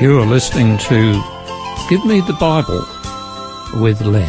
You 0.00 0.18
are 0.18 0.24
listening 0.24 0.78
to 0.78 1.22
Give 1.90 2.02
Me 2.06 2.22
the 2.22 2.32
Bible 2.40 2.80
with 3.82 4.00
Len. 4.00 4.26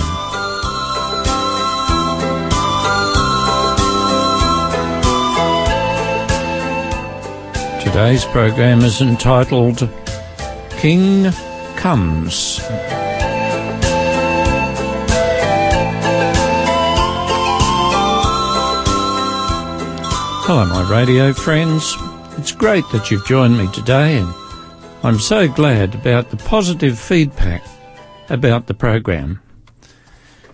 Today's 7.82 8.26
program 8.26 8.82
is 8.82 9.00
entitled 9.00 9.88
King 10.72 11.32
Comes. 11.78 12.60
Hello, 20.44 20.66
my 20.66 20.92
radio 20.92 21.32
friends. 21.32 21.96
It's 22.38 22.52
great 22.52 22.84
that 22.92 23.10
you've 23.10 23.26
joined 23.26 23.58
me 23.58 23.72
today, 23.72 24.18
and 24.18 24.41
I'm 25.04 25.18
so 25.18 25.48
glad 25.48 25.96
about 25.96 26.30
the 26.30 26.38
positive 26.38 27.00
feedback 27.00 27.64
about 28.30 28.68
the 28.68 28.76
program. 28.76 29.42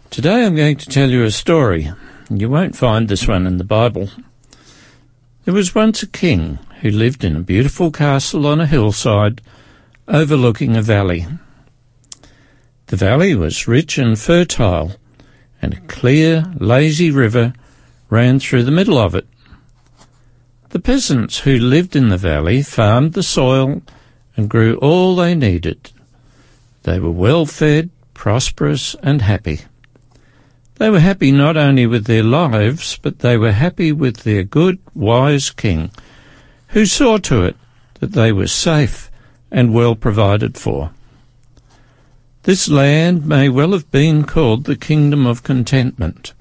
Today 0.09 0.45
I'm 0.45 0.55
going 0.55 0.77
to 0.77 0.87
tell 0.87 1.09
you 1.09 1.25
a 1.25 1.31
story. 1.31 1.91
You 2.29 2.49
won't 2.49 2.77
find 2.77 3.09
this 3.09 3.27
one 3.27 3.45
in 3.45 3.57
the 3.57 3.65
Bible. 3.65 4.09
There 5.43 5.53
was 5.53 5.75
once 5.75 6.01
a 6.01 6.07
king 6.07 6.59
who 6.79 6.89
lived 6.89 7.25
in 7.25 7.35
a 7.35 7.41
beautiful 7.41 7.91
castle 7.91 8.47
on 8.47 8.61
a 8.61 8.65
hillside 8.65 9.41
overlooking 10.07 10.77
a 10.77 10.81
valley. 10.81 11.27
The 12.85 12.95
valley 12.95 13.35
was 13.35 13.67
rich 13.67 13.97
and 13.97 14.17
fertile, 14.17 14.93
and 15.61 15.73
a 15.73 15.81
clear, 15.81 16.53
lazy 16.57 17.11
river 17.11 17.51
ran 18.09 18.39
through 18.39 18.63
the 18.63 18.71
middle 18.71 18.97
of 18.97 19.13
it. 19.13 19.27
The 20.69 20.79
peasants 20.79 21.39
who 21.39 21.57
lived 21.57 21.97
in 21.97 22.07
the 22.07 22.17
valley 22.17 22.61
farmed 22.61 23.11
the 23.11 23.23
soil 23.23 23.81
and 24.37 24.49
grew 24.49 24.77
all 24.77 25.15
they 25.15 25.35
needed. 25.35 25.91
They 26.83 26.99
were 26.99 27.11
well 27.11 27.45
fed, 27.45 27.89
prosperous, 28.13 28.95
and 29.03 29.21
happy. 29.23 29.61
They 30.75 30.91
were 30.91 30.99
happy 30.99 31.31
not 31.31 31.57
only 31.57 31.87
with 31.87 32.05
their 32.05 32.23
lives, 32.23 32.99
but 33.01 33.19
they 33.19 33.35
were 33.35 33.51
happy 33.51 33.91
with 33.91 34.17
their 34.17 34.43
good, 34.43 34.77
wise 34.93 35.49
king, 35.49 35.91
who 36.69 36.85
saw 36.85 37.17
to 37.17 37.43
it 37.43 37.57
that 37.99 38.11
they 38.11 38.31
were 38.31 38.47
safe 38.47 39.09
and 39.51 39.73
well 39.73 39.95
provided 39.95 40.57
for. 40.57 40.91
This 42.43 42.69
land 42.69 43.25
may 43.25 43.49
well 43.49 43.71
have 43.71 43.89
been 43.91 44.23
called 44.23 44.63
the 44.65 44.77
Kingdom 44.77 45.25
of 45.25 45.43
Contentment. 45.43 46.33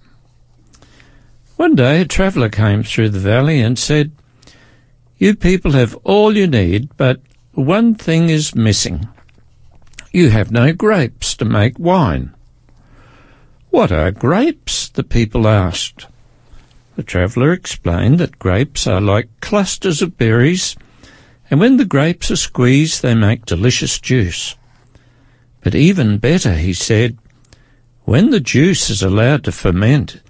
One 1.57 1.75
day 1.75 2.03
a 2.03 2.05
traveller 2.05 2.51
came 2.51 2.83
through 2.83 3.09
the 3.09 3.19
valley 3.19 3.61
and 3.61 3.79
said, 3.79 4.13
You 5.17 5.35
people 5.35 5.73
have 5.73 5.97
all 6.05 6.37
you 6.37 6.47
need, 6.47 6.95
but 6.99 7.21
one 7.57 7.95
thing 7.95 8.29
is 8.29 8.55
missing. 8.55 9.09
You 10.13 10.31
have 10.31 10.51
no 10.53 10.73
grapes 10.73 11.35
to 11.37 11.45
make 11.45 11.79
wine. 11.79 12.35
What 13.71 13.91
are 13.91 14.11
grapes? 14.11 14.89
the 14.89 15.03
people 15.03 15.49
asked. 15.49 16.07
The 16.97 17.03
traveller 17.03 17.53
explained 17.53 18.19
that 18.19 18.39
grapes 18.39 18.87
are 18.87 19.01
like 19.01 19.29
clusters 19.41 20.01
of 20.01 20.17
berries, 20.17 20.77
and 21.51 21.61
when 21.61 21.77
the 21.77 21.85
grapes 21.85 22.31
are 22.31 22.37
squeezed 22.37 23.03
they 23.03 23.15
make 23.15 23.45
delicious 23.45 23.99
juice. 23.99 24.55
But 25.63 25.75
even 25.75 26.19
better, 26.19 26.55
he 26.55 26.73
said, 26.73 27.19
when 28.05 28.31
the 28.31 28.41
juice 28.41 28.89
is 28.89 29.03
allowed 29.03 29.45
to 29.45 29.53
ferment, 29.53 30.21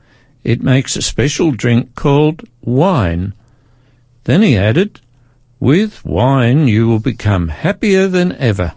it 0.43 0.63
makes 0.63 0.97
a 0.97 1.03
special 1.03 1.51
drink 1.51 1.95
called 1.95 2.49
wine. 2.63 3.35
Then 4.25 4.43
he 4.43 4.57
added, 4.57 5.01
With 5.59 6.05
wine 6.05 6.69
you 6.69 6.87
will 6.87 6.99
become 6.99 7.49
happier 7.49 8.09
than 8.09 8.33
ever. 8.33 8.75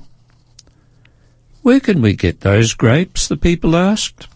Where 1.62 1.80
can 1.80 2.02
we 2.02 2.14
get 2.14 2.40
those 2.40 2.74
grapes? 2.74 3.28
the 3.28 3.36
people 3.36 3.76
asked. 3.76 4.28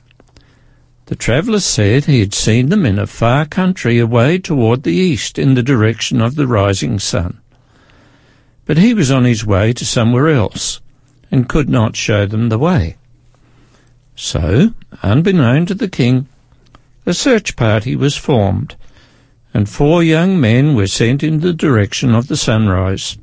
The 1.06 1.16
traveller 1.16 1.62
said 1.62 2.06
he 2.06 2.20
had 2.20 2.34
seen 2.34 2.70
them 2.70 2.86
in 2.86 3.00
a 3.00 3.08
far 3.08 3.46
country 3.46 3.98
away 3.98 4.40
toward 4.40 4.84
the 4.84 4.94
east 4.94 5.40
in 5.40 5.54
the 5.54 5.64
direction 5.64 6.22
of 6.22 6.36
the 6.36 6.48
rising 6.48 7.00
sun. 7.00 7.40
But 8.66 8.78
he 8.78 8.94
was 8.94 9.10
on 9.10 9.24
his 9.24 9.46
way 9.46 9.74
to 9.74 9.86
somewhere 9.86 10.30
else 10.30 10.82
and 11.32 11.50
could 11.50 11.70
not 11.70 11.96
show 11.96 12.26
them 12.26 12.50
the 12.50 12.60
way. 12.60 12.98
So, 14.16 14.74
unbeknown 15.02 15.66
to 15.68 15.74
the 15.74 15.88
king, 15.88 16.28
a 17.06 17.14
search 17.14 17.56
party 17.56 17.96
was 17.96 18.16
formed, 18.16 18.76
and 19.54 19.70
four 19.70 20.04
young 20.04 20.40
men 20.40 20.76
were 20.76 20.88
sent 20.88 21.24
in 21.24 21.40
the 21.40 21.54
direction 21.54 22.16
of 22.16 22.28
the 22.28 22.38
sunrise. 22.38 23.18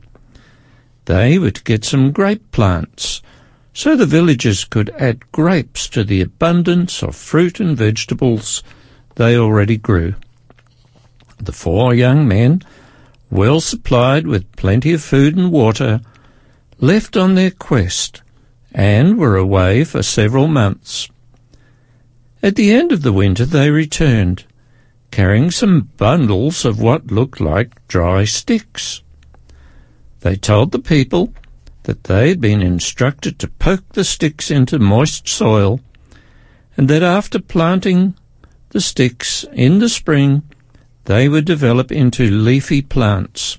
They 1.06 1.38
were 1.38 1.50
to 1.50 1.62
get 1.64 1.84
some 1.84 2.12
grape 2.12 2.52
plants, 2.52 3.20
so 3.72 3.96
the 3.96 4.06
villagers 4.06 4.64
could 4.64 4.90
add 4.90 5.32
grapes 5.32 5.88
to 5.88 6.04
the 6.04 6.20
abundance 6.20 7.02
of 7.02 7.16
fruit 7.16 7.58
and 7.58 7.76
vegetables 7.76 8.62
they 9.16 9.36
already 9.36 9.76
grew. 9.76 10.14
The 11.38 11.52
four 11.52 11.94
young 11.94 12.28
men, 12.28 12.62
well 13.30 13.60
supplied 13.60 14.26
with 14.26 14.50
plenty 14.56 14.92
of 14.92 15.02
food 15.02 15.36
and 15.36 15.50
water, 15.50 16.00
left 16.78 17.16
on 17.16 17.34
their 17.34 17.50
quest 17.50 18.22
and 18.72 19.18
were 19.18 19.36
away 19.36 19.84
for 19.84 20.02
several 20.02 20.46
months. 20.46 21.08
At 22.42 22.56
the 22.56 22.72
end 22.72 22.92
of 22.92 23.02
the 23.02 23.12
winter 23.12 23.44
they 23.44 23.70
returned, 23.70 24.44
carrying 25.10 25.50
some 25.50 25.90
bundles 25.96 26.64
of 26.64 26.80
what 26.80 27.10
looked 27.10 27.40
like 27.40 27.86
dry 27.88 28.24
sticks. 28.24 29.02
They 30.20 30.36
told 30.36 30.72
the 30.72 30.78
people 30.78 31.32
that 31.84 32.04
they 32.04 32.28
had 32.28 32.40
been 32.40 32.60
instructed 32.60 33.38
to 33.38 33.48
poke 33.48 33.88
the 33.94 34.04
sticks 34.04 34.50
into 34.50 34.78
moist 34.78 35.28
soil, 35.28 35.80
and 36.76 36.88
that 36.88 37.02
after 37.02 37.38
planting 37.38 38.14
the 38.70 38.80
sticks 38.80 39.44
in 39.52 39.78
the 39.78 39.88
spring, 39.88 40.42
they 41.06 41.28
would 41.28 41.44
develop 41.44 41.90
into 41.90 42.30
leafy 42.30 42.82
plants. 42.82 43.58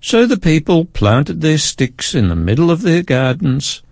So 0.00 0.26
the 0.26 0.36
people 0.36 0.84
planted 0.84 1.40
their 1.40 1.58
sticks 1.58 2.14
in 2.14 2.28
the 2.28 2.36
middle 2.36 2.70
of 2.70 2.82
their 2.82 3.02
gardens 3.02 3.82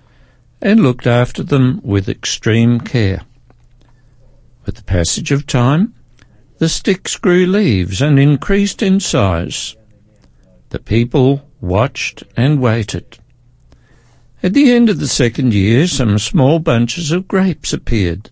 and 0.60 0.80
looked 0.80 1.06
after 1.06 1.42
them 1.42 1.80
with 1.82 2.08
extreme 2.08 2.80
care. 2.80 3.22
With 4.66 4.76
the 4.76 4.82
passage 4.82 5.32
of 5.32 5.46
time, 5.46 5.94
the 6.60 6.68
sticks 6.68 7.16
grew 7.16 7.46
leaves 7.46 8.02
and 8.02 8.18
increased 8.18 8.82
in 8.82 9.00
size. 9.00 9.74
The 10.68 10.78
people 10.78 11.42
watched 11.58 12.22
and 12.36 12.60
waited. 12.60 13.18
At 14.42 14.52
the 14.52 14.70
end 14.70 14.90
of 14.90 15.00
the 15.00 15.08
second 15.08 15.54
year, 15.54 15.86
some 15.86 16.18
small 16.18 16.58
bunches 16.58 17.12
of 17.12 17.26
grapes 17.26 17.72
appeared, 17.72 18.28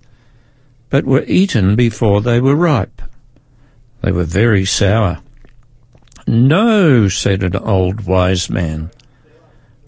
but 0.90 1.06
were 1.06 1.24
eaten 1.26 1.74
before 1.74 2.20
they 2.20 2.38
were 2.38 2.54
ripe. 2.54 3.00
They 4.02 4.12
were 4.12 4.24
very 4.24 4.66
sour. 4.66 5.20
No, 6.26 7.08
said 7.08 7.42
an 7.42 7.56
old 7.56 8.02
wise 8.04 8.50
man. 8.50 8.90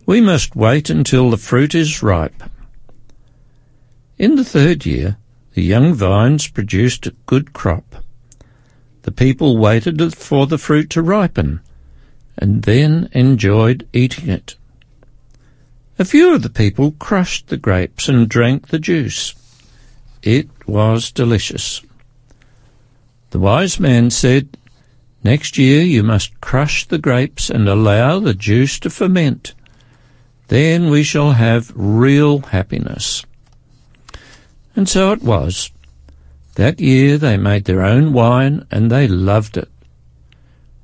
We 0.07 0.23
must 0.23 0.57
wait 0.57 0.89
until 0.89 1.29
the 1.29 1.37
fruit 1.37 1.75
is 1.75 2.03
ripe. 2.03 2.43
In 4.17 4.37
the 4.37 4.45
third 4.45 4.87
year, 4.87 5.19
the 5.53 5.63
young 5.63 5.93
vines 5.93 6.49
produced 6.49 7.07
a 7.07 7.15
good 7.27 7.53
crop. 7.53 8.03
The 9.03 9.13
people 9.13 9.57
waited 9.57 10.15
for 10.15 10.47
the 10.47 10.59
fruit 10.59 10.91
to 10.91 11.03
ripen, 11.03 11.61
and 12.37 12.63
then 12.65 13.09
enjoyed 13.13 13.87
eating 13.93 14.29
it. 14.29 14.57
A 15.99 16.05
few 16.05 16.35
of 16.35 16.43
the 16.43 16.51
people 16.51 16.93
crushed 16.93 17.49
the 17.49 17.57
grapes 17.57 18.09
and 18.09 18.29
drank 18.29 18.69
the 18.69 18.79
juice. 18.79 19.35
It 20.23 20.49
was 20.67 21.11
delicious. 21.11 21.83
The 23.31 23.39
wise 23.39 23.79
man 23.79 24.11
said, 24.11 24.57
Next 25.23 25.59
year 25.59 25.83
you 25.83 26.03
must 26.03 26.41
crush 26.41 26.87
the 26.87 26.99
grapes 26.99 27.51
and 27.51 27.69
allow 27.69 28.19
the 28.19 28.35
juice 28.35 28.79
to 28.81 28.91
ferment. 28.91 29.55
Then 30.49 30.91
we 30.91 31.03
shall 31.03 31.33
have 31.33 31.73
real 31.75 32.39
happiness. 32.39 33.25
And 34.75 34.89
so 34.89 35.13
it 35.13 35.23
was. 35.23 35.71
That 36.61 36.79
year 36.79 37.17
they 37.17 37.39
made 37.39 37.65
their 37.65 37.81
own 37.81 38.13
wine 38.13 38.67
and 38.71 38.91
they 38.91 39.09
loved 39.09 39.57
it. 39.57 39.71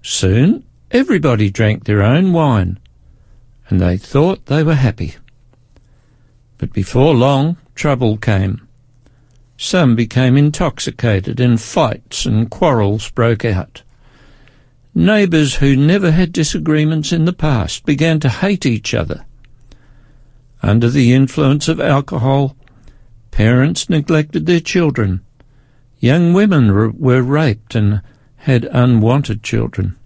Soon 0.00 0.64
everybody 0.90 1.50
drank 1.50 1.84
their 1.84 2.00
own 2.00 2.32
wine 2.32 2.78
and 3.68 3.78
they 3.78 3.98
thought 3.98 4.46
they 4.46 4.62
were 4.62 4.76
happy. 4.76 5.16
But 6.56 6.72
before 6.72 7.14
long 7.14 7.58
trouble 7.74 8.16
came. 8.16 8.66
Some 9.58 9.94
became 9.94 10.38
intoxicated 10.38 11.40
and 11.40 11.60
fights 11.60 12.24
and 12.24 12.50
quarrels 12.50 13.10
broke 13.10 13.44
out. 13.44 13.82
Neighbours 14.94 15.56
who 15.56 15.76
never 15.76 16.10
had 16.10 16.32
disagreements 16.32 17.12
in 17.12 17.26
the 17.26 17.34
past 17.34 17.84
began 17.84 18.18
to 18.20 18.30
hate 18.30 18.64
each 18.64 18.94
other. 18.94 19.26
Under 20.62 20.88
the 20.88 21.12
influence 21.12 21.68
of 21.68 21.82
alcohol, 21.82 22.56
Parents 23.36 23.90
neglected 23.90 24.46
their 24.46 24.60
children. 24.60 25.20
Young 25.98 26.32
women 26.32 26.72
were 26.98 27.22
raped 27.22 27.74
and 27.74 28.02
had 28.36 28.64
unwanted 28.66 29.42
children. 29.42 29.96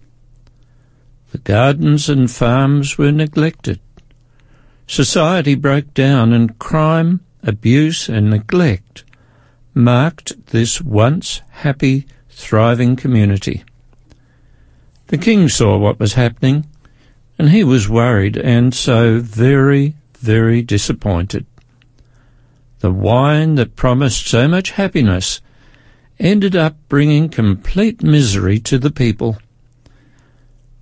The 1.33 1.39
gardens 1.39 2.09
and 2.09 2.31
farms 2.31 2.99
were 2.99 3.13
neglected. 3.13 3.81
society 4.87 5.55
broke 5.55 5.95
down 5.95 6.33
and 6.33 6.59
crime, 6.59 7.21
abuse 7.43 8.09
and 8.09 8.31
neglect 8.31 9.05
marked 9.75 10.47
this 10.47 10.81
once 10.81 11.43
happy, 11.51 12.07
thriving 12.29 12.97
community. 12.97 13.63
The 15.09 15.19
king 15.19 15.49
saw 15.49 15.77
what 15.77 16.01
was 16.01 16.15
happening 16.15 16.67
and 17.39 17.51
he 17.51 17.65
was 17.65 17.89
worried 17.89 18.37
and 18.37 18.75
so 18.75 19.19
very, 19.21 19.95
very 20.19 20.63
disappointed. 20.63 21.47
The 22.81 22.91
wine 22.91 23.55
that 23.57 23.77
promised 23.77 24.27
so 24.27 24.49
much 24.49 24.73
happiness 24.73 25.41
ended 26.21 26.55
up 26.55 26.77
bringing 26.89 27.31
complete 27.31 28.03
misery 28.03 28.61
to 28.61 28.79
the 28.79 28.91
people. 28.91 29.39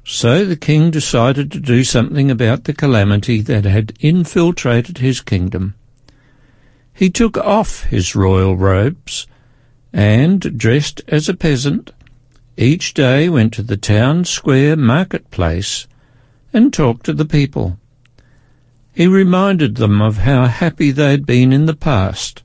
So 0.05 0.45
the 0.45 0.57
king 0.57 0.91
decided 0.91 1.53
to 1.53 1.61
do 1.61 1.85
something 1.85 2.31
about 2.31 2.65
the 2.65 2.75
calamity 2.75 3.41
that 3.43 3.65
had 3.65 3.93
infiltrated 4.01 4.99
his 4.99 5.21
kingdom. 5.21 5.75
He 6.93 7.09
took 7.09 7.37
off 7.37 7.85
his 7.85 8.17
royal 8.17 8.57
robes 8.57 9.27
and, 9.93 10.59
dressed 10.59 11.03
as 11.07 11.29
a 11.29 11.35
peasant, 11.35 11.93
each 12.57 12.93
day 12.93 13.29
went 13.29 13.53
to 13.55 13.63
the 13.63 13.77
town 13.77 14.25
square 14.25 14.77
marketplace 14.77 15.87
and 16.53 16.73
talked 16.73 17.07
to 17.07 17.13
the 17.13 17.25
people. 17.25 17.79
He 18.93 19.07
reminded 19.07 19.77
them 19.77 20.03
of 20.03 20.19
how 20.19 20.47
happy 20.47 20.91
they 20.91 21.13
had 21.13 21.25
been 21.25 21.53
in 21.53 21.67
the 21.67 21.77
past 21.77 22.43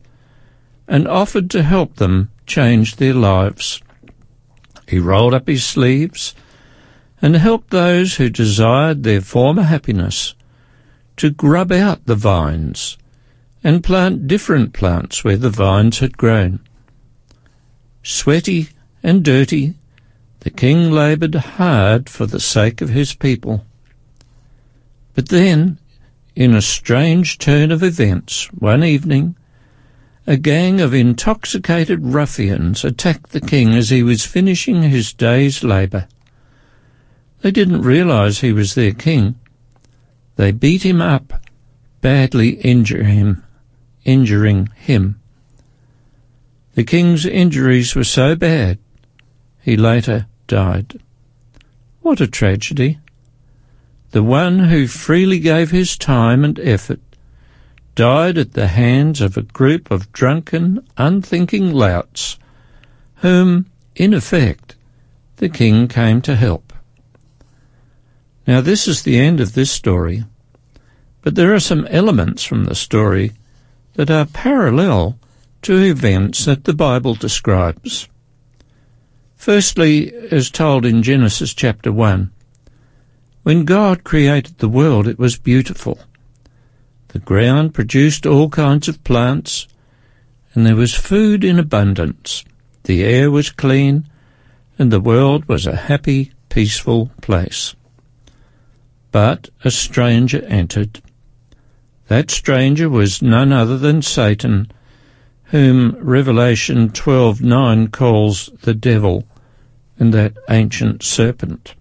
and 0.87 1.07
offered 1.07 1.49
to 1.49 1.63
help 1.63 1.95
them 1.95 2.29
change 2.45 2.95
their 2.95 3.13
lives. 3.13 3.81
He 4.87 4.99
rolled 4.99 5.33
up 5.33 5.47
his 5.47 5.65
sleeves 5.65 6.35
and 7.21 7.35
helped 7.35 7.69
those 7.69 8.15
who 8.15 8.29
desired 8.29 9.03
their 9.03 9.21
former 9.21 9.63
happiness 9.63 10.35
to 11.17 11.29
grub 11.29 11.71
out 11.71 12.05
the 12.05 12.15
vines 12.15 12.97
and 13.63 13.83
plant 13.83 14.27
different 14.27 14.73
plants 14.73 15.23
where 15.23 15.37
the 15.37 15.49
vines 15.49 15.99
had 15.99 16.17
grown. 16.17 16.59
Sweaty 18.03 18.69
and 19.01 19.23
dirty, 19.23 19.75
the 20.41 20.49
king 20.49 20.91
laboured 20.91 21.35
hard 21.35 22.09
for 22.09 22.25
the 22.25 22.39
sake 22.39 22.81
of 22.81 22.89
his 22.89 23.13
people. 23.13 23.65
But 25.13 25.29
then 25.29 25.77
in 26.35 26.53
a 26.53 26.61
strange 26.61 27.37
turn 27.37 27.71
of 27.71 27.83
events, 27.83 28.51
one 28.51 28.83
evening, 28.83 29.35
a 30.25 30.37
gang 30.37 30.79
of 30.79 30.93
intoxicated 30.93 31.99
ruffians 32.03 32.83
attacked 32.83 33.31
the 33.31 33.41
king 33.41 33.73
as 33.73 33.89
he 33.89 34.01
was 34.01 34.25
finishing 34.25 34.83
his 34.83 35.13
day's 35.13 35.63
labour. 35.63 36.07
They 37.41 37.51
didn't 37.51 37.81
realize 37.81 38.39
he 38.39 38.53
was 38.53 38.75
their 38.75 38.93
king. 38.93 39.35
They 40.35 40.51
beat 40.51 40.83
him 40.83 41.01
up, 41.01 41.33
badly 42.01 42.51
injure 42.61 43.03
him, 43.03 43.43
injuring 44.05 44.69
him. 44.75 45.19
The 46.75 46.83
king's 46.83 47.25
injuries 47.25 47.95
were 47.95 48.03
so 48.03 48.35
bad, 48.35 48.79
he 49.61 49.77
later 49.77 50.27
died. 50.47 50.99
What 52.01 52.21
a 52.21 52.27
tragedy 52.27 52.99
the 54.13 54.23
one 54.23 54.59
who 54.59 54.85
freely 54.85 55.39
gave 55.39 55.71
his 55.71 55.97
time 55.97 56.45
and 56.45 56.59
effort, 56.59 57.01
died 57.95 58.37
at 58.37 58.53
the 58.53 58.67
hands 58.67 59.21
of 59.21 59.37
a 59.37 59.43
group 59.43 59.91
of 59.91 60.11
drunken, 60.11 60.85
unthinking 60.97 61.71
louts, 61.71 62.37
whom, 63.17 63.67
in 63.95 64.13
effect, 64.13 64.75
the 65.37 65.49
king 65.49 65.87
came 65.87 66.21
to 66.21 66.35
help. 66.35 66.73
Now, 68.45 68.61
this 68.61 68.87
is 68.87 69.03
the 69.03 69.19
end 69.19 69.39
of 69.39 69.53
this 69.53 69.71
story, 69.71 70.25
but 71.21 71.35
there 71.35 71.53
are 71.53 71.59
some 71.59 71.87
elements 71.87 72.43
from 72.43 72.65
the 72.65 72.75
story 72.75 73.31
that 73.93 74.09
are 74.11 74.25
parallel 74.25 75.17
to 75.61 75.77
events 75.77 76.45
that 76.45 76.65
the 76.65 76.73
Bible 76.73 77.15
describes. 77.15 78.09
Firstly, 79.35 80.13
as 80.31 80.49
told 80.49 80.85
in 80.85 81.03
Genesis 81.03 81.53
chapter 81.53 81.91
1, 81.91 82.31
when 83.43 83.65
God 83.65 84.03
created 84.03 84.57
the 84.57 84.69
world, 84.69 85.07
it 85.07 85.19
was 85.19 85.37
beautiful. 85.37 85.99
The 87.13 87.19
ground 87.19 87.75
produced 87.75 88.25
all 88.25 88.49
kinds 88.49 88.87
of 88.87 89.03
plants, 89.03 89.67
and 90.53 90.65
there 90.65 90.75
was 90.75 90.95
food 90.95 91.43
in 91.43 91.59
abundance. 91.59 92.43
The 92.85 93.03
air 93.03 93.29
was 93.29 93.51
clean, 93.51 94.09
and 94.79 94.91
the 94.91 94.99
world 94.99 95.45
was 95.45 95.67
a 95.67 95.75
happy, 95.75 96.31
peaceful 96.49 97.11
place. 97.21 97.75
But 99.11 99.49
a 99.63 99.69
stranger 99.69 100.43
entered. 100.45 101.03
That 102.07 102.31
stranger 102.31 102.89
was 102.89 103.21
none 103.21 103.53
other 103.53 103.77
than 103.77 104.01
Satan, 104.01 104.71
whom 105.45 105.95
Revelation 105.99 106.89
12:9 106.89 107.91
calls 107.91 108.49
the 108.63 108.73
devil 108.73 109.27
and 109.99 110.11
that 110.15 110.33
ancient 110.49 111.03
serpent. 111.03 111.75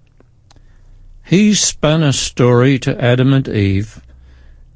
He 1.24 1.54
spun 1.54 2.02
a 2.02 2.12
story 2.12 2.78
to 2.80 3.02
Adam 3.02 3.32
and 3.32 3.48
Eve, 3.48 4.01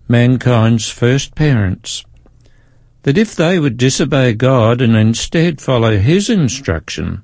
mankind's 0.09 0.89
first 0.89 1.35
parents, 1.35 2.05
that 3.03 3.19
if 3.19 3.35
they 3.35 3.59
would 3.59 3.77
disobey 3.77 4.33
God 4.35 4.81
and 4.81 4.97
instead 4.97 5.61
follow 5.61 5.99
His 5.99 6.29
instruction, 6.29 7.23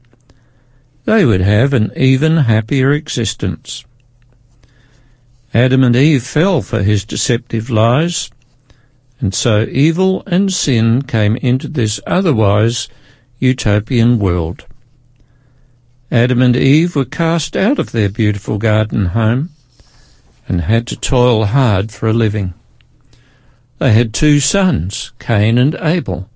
they 1.05 1.25
would 1.25 1.41
have 1.41 1.73
an 1.73 1.91
even 1.97 2.37
happier 2.39 2.93
existence. 2.93 3.85
Adam 5.55 5.85
and 5.85 5.95
Eve 5.95 6.23
fell 6.23 6.63
for 6.63 6.83
his 6.83 7.05
deceptive 7.05 7.69
lies, 7.69 8.31
and 9.21 9.35
so 9.35 9.67
evil 9.71 10.23
and 10.27 10.53
sin 10.53 11.03
came 11.03 11.37
into 11.37 11.69
this 11.69 12.01
otherwise 12.07 12.89
utopian 13.39 14.19
world. 14.19 14.65
Adam 16.11 16.41
and 16.41 16.57
Eve 16.57 16.97
were 16.97 17.05
cast 17.05 17.57
out 17.57 17.79
of 17.79 17.93
their 17.93 18.09
beautiful 18.09 18.59
garden 18.59 19.07
home 19.07 19.51
and 20.49 20.63
had 20.63 20.87
to 20.87 20.97
toil 20.97 21.45
hard 21.47 21.93
for 21.93 22.09
a 22.09 22.13
living. 22.13 22.55
They 23.83 23.95
had 23.95 24.15
two 24.15 24.39
sons, 24.39 25.11
Cain 25.19 25.59
and 25.59 25.75
Abel. 25.81 26.31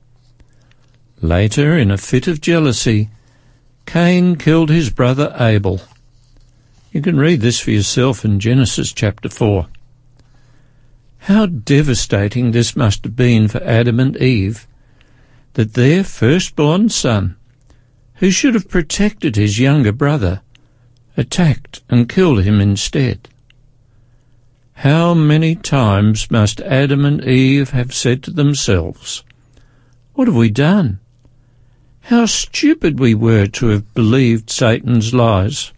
Later, 1.22 1.78
in 1.78 1.92
a 1.92 1.96
fit 1.96 2.26
of 2.26 2.40
jealousy, 2.40 3.08
Cain 3.86 4.34
killed 4.34 4.68
his 4.68 4.90
brother 4.90 5.32
Abel. 5.38 5.80
You 6.90 7.00
can 7.02 7.18
read 7.18 7.42
this 7.42 7.60
for 7.60 7.70
yourself 7.70 8.24
in 8.24 8.40
Genesis 8.40 8.92
chapter 8.92 9.28
4. 9.28 9.68
How 11.18 11.46
devastating 11.46 12.50
this 12.50 12.74
must 12.74 13.04
have 13.04 13.14
been 13.14 13.46
for 13.46 13.62
Adam 13.62 14.00
and 14.00 14.16
Eve 14.16 14.66
that 15.52 15.74
their 15.74 16.02
firstborn 16.02 16.88
son 16.88 17.36
who 18.14 18.32
should 18.32 18.54
have 18.54 18.68
protected 18.68 19.36
his 19.36 19.60
younger 19.60 19.92
brother, 19.92 20.40
attacked 21.16 21.80
and 21.88 22.08
killed 22.08 22.42
him 22.42 22.60
instead. 22.60 23.28
How 24.80 25.14
many 25.14 25.54
times 25.54 26.30
must 26.30 26.60
Adam 26.60 27.06
and 27.06 27.24
Eve 27.24 27.70
have 27.70 27.94
said 27.94 28.22
to 28.24 28.30
themselves, 28.30 29.24
What 30.12 30.28
have 30.28 30.36
we 30.36 30.50
done? 30.50 31.00
How 32.02 32.26
stupid 32.26 33.00
we 33.00 33.14
were 33.14 33.46
to 33.46 33.68
have 33.68 33.94
believed 33.94 34.50
Satan's 34.50 35.14
lies. 35.14 35.72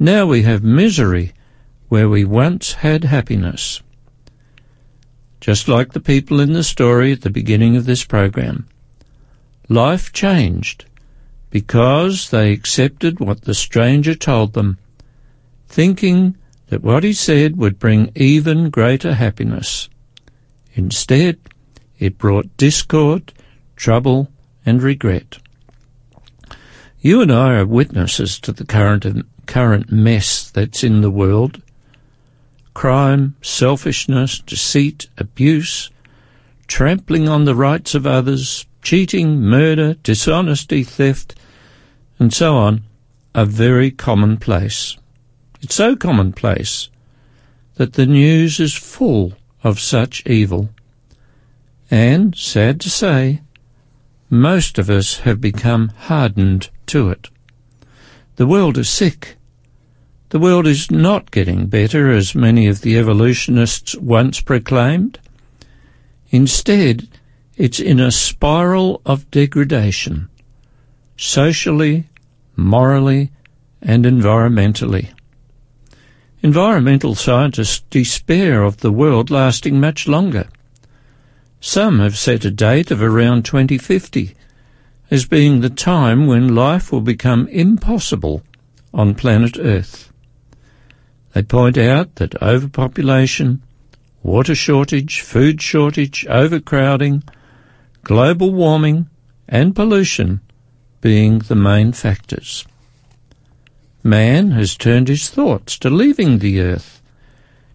Now 0.00 0.26
we 0.26 0.42
have 0.42 0.64
misery 0.64 1.32
where 1.88 2.08
we 2.08 2.24
once 2.24 2.72
had 2.72 3.04
happiness. 3.04 3.80
Just 5.40 5.68
like 5.68 5.92
the 5.92 6.00
people 6.00 6.40
in 6.40 6.54
the 6.54 6.64
story 6.64 7.12
at 7.12 7.20
the 7.20 7.30
beginning 7.30 7.76
of 7.76 7.86
this 7.86 8.04
program. 8.04 8.66
Life 9.68 10.12
changed 10.12 10.86
because 11.50 12.30
they 12.30 12.52
accepted 12.52 13.20
what 13.20 13.42
the 13.42 13.54
stranger 13.54 14.16
told 14.16 14.54
them, 14.54 14.78
thinking 15.68 16.36
that 16.72 16.82
what 16.82 17.04
he 17.04 17.12
said 17.12 17.58
would 17.58 17.78
bring 17.78 18.10
even 18.14 18.70
greater 18.70 19.12
happiness. 19.12 19.90
Instead, 20.72 21.38
it 21.98 22.16
brought 22.16 22.56
discord, 22.56 23.30
trouble, 23.76 24.28
and 24.64 24.82
regret. 24.82 25.36
You 27.02 27.20
and 27.20 27.30
I 27.30 27.56
are 27.56 27.66
witnesses 27.66 28.40
to 28.40 28.52
the 28.52 28.64
current, 28.64 29.04
current 29.44 29.92
mess 29.92 30.48
that's 30.48 30.82
in 30.82 31.02
the 31.02 31.10
world. 31.10 31.60
Crime, 32.72 33.36
selfishness, 33.42 34.38
deceit, 34.38 35.08
abuse, 35.18 35.90
trampling 36.68 37.28
on 37.28 37.44
the 37.44 37.54
rights 37.54 37.94
of 37.94 38.06
others, 38.06 38.64
cheating, 38.80 39.42
murder, 39.42 39.92
dishonesty, 40.02 40.84
theft, 40.84 41.34
and 42.18 42.32
so 42.32 42.56
on, 42.56 42.84
are 43.34 43.44
very 43.44 43.90
commonplace. 43.90 44.96
It's 45.62 45.76
so 45.76 45.94
commonplace 45.94 46.88
that 47.76 47.92
the 47.92 48.06
news 48.06 48.58
is 48.58 48.74
full 48.74 49.34
of 49.62 49.78
such 49.78 50.26
evil. 50.26 50.70
And, 51.88 52.36
sad 52.36 52.80
to 52.80 52.90
say, 52.90 53.42
most 54.28 54.78
of 54.78 54.90
us 54.90 55.18
have 55.20 55.40
become 55.40 55.90
hardened 55.90 56.68
to 56.86 57.10
it. 57.10 57.28
The 58.36 58.46
world 58.46 58.76
is 58.76 58.88
sick. 58.88 59.36
The 60.30 60.40
world 60.40 60.66
is 60.66 60.90
not 60.90 61.30
getting 61.30 61.66
better 61.66 62.10
as 62.10 62.34
many 62.34 62.66
of 62.66 62.80
the 62.80 62.98
evolutionists 62.98 63.94
once 63.96 64.40
proclaimed. 64.40 65.20
Instead, 66.30 67.06
it's 67.56 67.78
in 67.78 68.00
a 68.00 68.10
spiral 68.10 69.00
of 69.06 69.30
degradation, 69.30 70.28
socially, 71.16 72.08
morally, 72.56 73.30
and 73.80 74.04
environmentally. 74.04 75.10
Environmental 76.44 77.14
scientists 77.14 77.84
despair 77.88 78.64
of 78.64 78.78
the 78.78 78.90
world 78.90 79.30
lasting 79.30 79.78
much 79.78 80.08
longer. 80.08 80.48
Some 81.60 82.00
have 82.00 82.18
set 82.18 82.44
a 82.44 82.50
date 82.50 82.90
of 82.90 83.00
around 83.00 83.44
2050 83.44 84.34
as 85.08 85.24
being 85.24 85.60
the 85.60 85.70
time 85.70 86.26
when 86.26 86.52
life 86.52 86.90
will 86.90 87.00
become 87.00 87.46
impossible 87.46 88.42
on 88.92 89.14
planet 89.14 89.56
Earth. 89.56 90.12
They 91.32 91.44
point 91.44 91.78
out 91.78 92.16
that 92.16 92.42
overpopulation, 92.42 93.62
water 94.24 94.56
shortage, 94.56 95.20
food 95.20 95.62
shortage, 95.62 96.26
overcrowding, 96.28 97.22
global 98.02 98.52
warming, 98.52 99.08
and 99.48 99.76
pollution 99.76 100.40
being 101.00 101.38
the 101.38 101.54
main 101.54 101.92
factors. 101.92 102.66
Man 104.02 104.50
has 104.52 104.76
turned 104.76 105.08
his 105.08 105.30
thoughts 105.30 105.78
to 105.78 105.90
leaving 105.90 106.38
the 106.38 106.60
earth, 106.60 107.00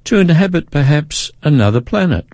to 0.06 0.20
inhabit 0.20 0.72
perhaps 0.72 1.32
another 1.44 1.82
planet. 1.82 2.26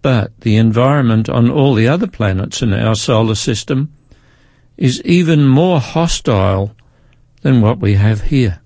But 0.00 0.40
the 0.40 0.56
environment 0.56 1.28
on 1.28 1.50
all 1.50 1.74
the 1.74 1.88
other 1.88 2.06
planets 2.06 2.62
in 2.62 2.72
our 2.72 2.94
solar 2.94 3.36
system 3.36 3.92
is 4.76 5.02
even 5.02 5.46
more 5.46 5.80
hostile 5.80 6.74
than 7.42 7.60
what 7.60 7.78
we 7.78 7.94
have 7.94 8.22
here. 8.22 8.60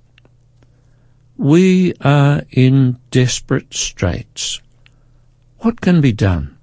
We 1.36 1.94
are 2.00 2.42
in 2.50 2.98
desperate 3.10 3.74
straits. 3.74 4.60
What 5.58 5.80
can 5.80 6.00
be 6.00 6.12
done? 6.12 6.56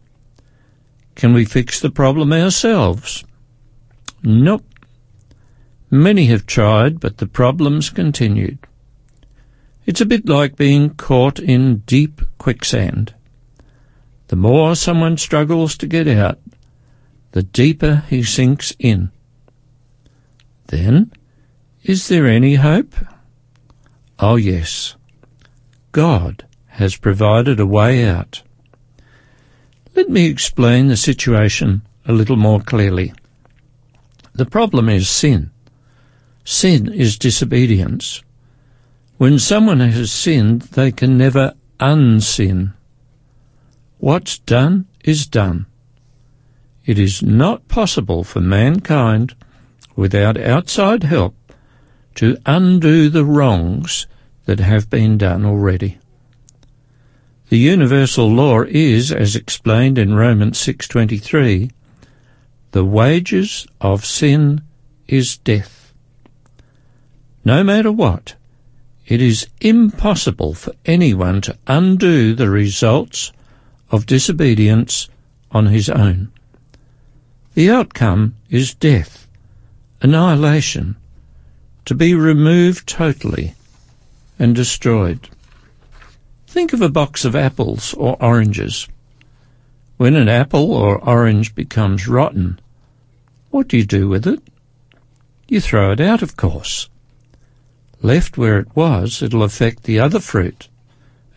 Can 1.15 1.33
we 1.33 1.45
fix 1.45 1.79
the 1.79 1.91
problem 1.91 2.33
ourselves? 2.33 3.23
Nope. 4.23 4.65
Many 5.93 6.25
have 6.25 6.47
tried, 6.47 6.99
but 6.99 7.17
the 7.17 7.27
problems 7.27 7.91
continued. 7.91 8.57
It's 9.85 10.01
a 10.01 10.07
bit 10.07 10.27
like 10.27 10.55
being 10.55 10.95
caught 10.95 11.37
in 11.37 11.83
deep 11.85 12.19
quicksand. 12.39 13.13
The 14.29 14.35
more 14.35 14.75
someone 14.75 15.17
struggles 15.17 15.77
to 15.77 15.85
get 15.85 16.07
out, 16.07 16.39
the 17.33 17.43
deeper 17.43 18.05
he 18.09 18.23
sinks 18.23 18.73
in. 18.79 19.11
Then, 20.65 21.11
is 21.83 22.07
there 22.07 22.25
any 22.25 22.55
hope? 22.55 22.95
Oh 24.17 24.35
yes, 24.35 24.95
God 25.91 26.43
has 26.69 26.97
provided 26.97 27.59
a 27.59 27.67
way 27.67 28.03
out. 28.03 28.41
Let 29.93 30.09
me 30.09 30.25
explain 30.25 30.87
the 30.87 30.97
situation 30.97 31.83
a 32.07 32.13
little 32.13 32.37
more 32.37 32.61
clearly. 32.61 33.13
The 34.33 34.47
problem 34.47 34.89
is 34.89 35.07
sin. 35.07 35.51
Sin 36.43 36.91
is 36.91 37.17
disobedience. 37.17 38.21
When 39.17 39.39
someone 39.39 39.79
has 39.79 40.11
sinned, 40.11 40.63
they 40.73 40.91
can 40.91 41.17
never 41.17 41.53
unsin. 41.79 42.73
What's 43.99 44.39
done 44.39 44.85
is 45.03 45.27
done. 45.27 45.65
It 46.85 46.99
is 46.99 47.23
not 47.23 47.67
possible 47.69 48.23
for 48.23 48.41
mankind, 48.41 49.35
without 49.95 50.37
outside 50.37 51.03
help, 51.03 51.35
to 52.15 52.37
undo 52.45 53.09
the 53.09 53.23
wrongs 53.23 54.07
that 54.45 54.59
have 54.59 54.89
been 54.89 55.17
done 55.17 55.45
already. 55.45 55.97
The 57.49 57.57
universal 57.57 58.29
law 58.29 58.63
is, 58.63 59.11
as 59.11 59.35
explained 59.35 59.97
in 59.97 60.15
Romans 60.15 60.57
6.23, 60.59 61.71
the 62.71 62.83
wages 62.83 63.67
of 63.79 64.05
sin 64.05 64.61
is 65.07 65.37
death. 65.37 65.82
No 67.45 67.63
matter 67.63 67.91
what, 67.91 68.35
it 69.05 69.21
is 69.21 69.47
impossible 69.59 70.53
for 70.53 70.73
anyone 70.85 71.41
to 71.41 71.57
undo 71.67 72.33
the 72.33 72.49
results 72.49 73.33
of 73.91 74.05
disobedience 74.05 75.09
on 75.51 75.65
his 75.65 75.89
own. 75.89 76.31
The 77.53 77.69
outcome 77.69 78.35
is 78.49 78.73
death, 78.73 79.27
annihilation, 80.01 80.95
to 81.85 81.93
be 81.93 82.15
removed 82.15 82.87
totally 82.87 83.55
and 84.39 84.55
destroyed. 84.55 85.29
Think 86.47 86.71
of 86.71 86.81
a 86.81 86.89
box 86.89 87.25
of 87.25 87.35
apples 87.35 87.93
or 87.95 88.15
oranges. 88.23 88.87
When 89.97 90.15
an 90.15 90.29
apple 90.29 90.71
or 90.71 90.97
orange 91.03 91.53
becomes 91.55 92.07
rotten, 92.07 92.59
what 93.49 93.67
do 93.67 93.77
you 93.77 93.85
do 93.85 94.07
with 94.07 94.25
it? 94.25 94.41
You 95.47 95.59
throw 95.59 95.91
it 95.91 95.99
out, 95.99 96.21
of 96.21 96.37
course. 96.37 96.89
Left 98.03 98.37
where 98.37 98.59
it 98.59 98.67
was, 98.75 99.23
it'll 99.23 99.43
affect 99.43 99.83
the 99.83 99.97
other 99.97 100.19
fruit, 100.19 100.67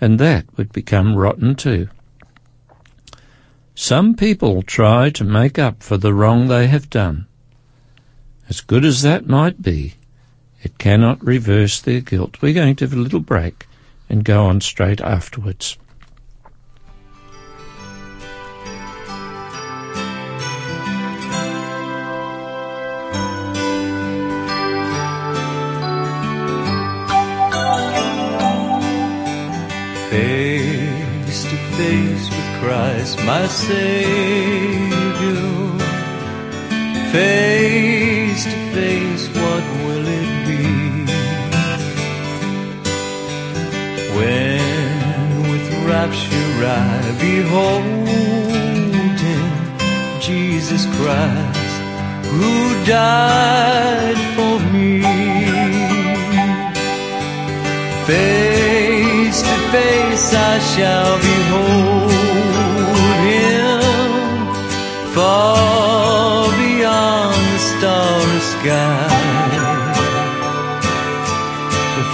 and 0.01 0.19
that 0.19 0.45
would 0.57 0.73
become 0.73 1.15
rotten 1.15 1.55
too. 1.55 1.89
Some 3.77 4.17
people 4.17 4.63
try 4.63 5.11
to 5.11 5.23
make 5.23 5.61
up 5.61 5.83
for 5.83 5.97
the 5.97 6.13
wrong 6.13 6.49
they 6.49 6.67
have 6.67 6.91
done. 6.91 7.27
As 8.49 8.61
good 8.61 8.85
as 8.85 9.03
that 9.03 9.29
might 9.29 9.63
be, 9.63 9.95
it 10.63 10.77
cannot 10.77 11.25
reverse 11.25 11.81
their 11.81 12.01
guilt. 12.01 12.43
We're 12.43 12.53
going 12.53 12.75
to 12.77 12.85
have 12.85 12.95
a 12.95 12.97
little 12.97 13.21
break 13.21 13.69
and 14.09 14.25
go 14.25 14.47
on 14.47 14.61
straight 14.61 15.01
afterwards. 15.01 15.79
Face 31.87 32.29
with 32.31 32.51
Christ, 32.61 33.17
my 33.25 33.47
Savior. 33.47 33.79
Face 37.13 38.45
to 38.45 38.59
face, 38.75 39.25
what 39.41 39.65
will 39.83 40.07
it 40.21 40.31
be? 40.49 40.67
When 44.19 45.29
with 45.49 45.69
rapture 45.93 46.55
I 46.67 46.99
behold 47.21 47.85
Him, 49.25 49.51
Jesus 50.21 50.83
Christ, 50.97 51.77
who 52.35 52.55
died 52.85 54.21
for 54.35 54.57
me. 54.75 54.91
Face 58.07 58.66
face 59.77 60.29
I 60.53 60.55
shall 60.73 61.15
behold 61.29 62.11
Him 63.29 63.83
far 65.15 66.45
beyond 66.63 67.41
the 67.53 67.61
starry 67.73 68.43
sky. 68.55 69.09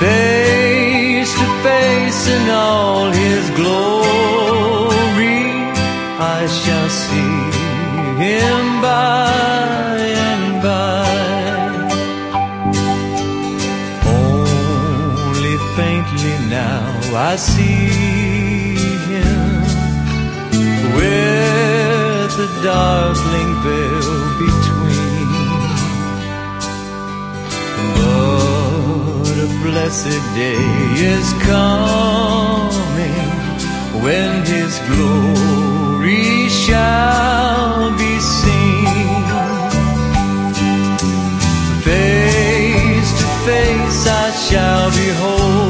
Face 0.02 1.32
to 1.40 1.46
face 1.66 2.22
in 2.36 2.44
all 2.50 3.06
His 3.22 3.44
glory, 3.60 5.42
I 6.38 6.40
shall 6.60 6.90
see 7.02 7.36
Him 8.24 8.64
by 8.86 9.31
I 17.14 17.36
see 17.36 18.74
Him 19.12 19.60
with 20.96 22.30
the 22.40 22.48
darkling 22.64 23.52
veil 23.62 24.12
between. 24.40 25.28
But 27.98 29.36
a 29.44 29.48
blessed 29.62 30.22
day 30.34 30.64
is 31.14 31.26
coming 31.44 33.30
when 34.02 34.30
His 34.46 34.72
glory 34.88 36.48
shall 36.48 37.90
be 37.98 38.18
seen. 38.20 39.24
Face 41.84 43.10
to 43.20 43.26
face 43.44 44.06
I 44.06 44.30
shall 44.48 44.90
behold 44.90 45.61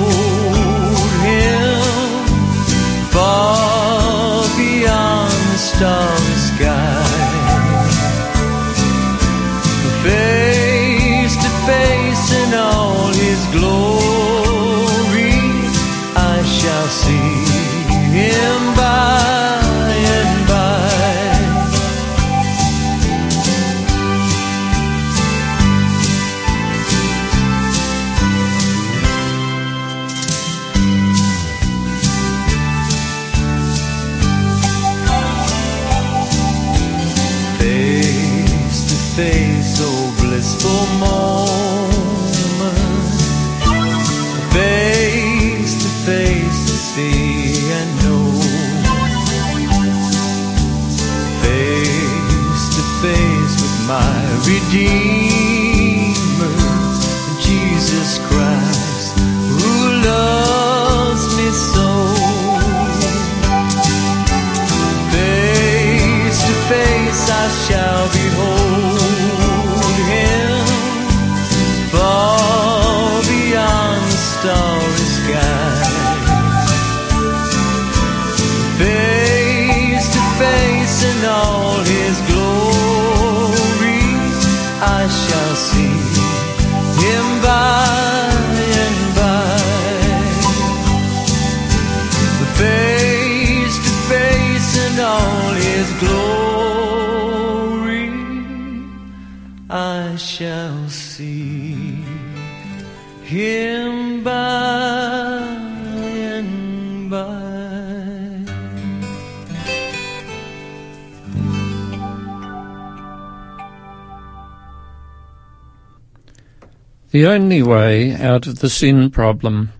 The 117.23 117.31
only 117.31 117.63
way 117.63 118.17
out 118.17 118.49
of 118.49 118.59
the 118.59 118.69
sin 118.69 119.09
problem 119.09 119.73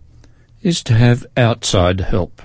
is 0.63 0.81
to 0.85 0.95
have 0.95 1.27
outside 1.37 2.01
help. 2.01 2.41